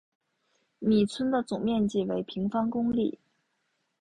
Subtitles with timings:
[0.79, 3.19] 米村的总面积为平方公里。